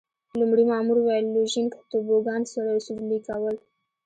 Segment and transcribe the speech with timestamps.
[0.39, 3.55] لومړي مامور وویل: لوژینګ، توبوګان سورلي کول.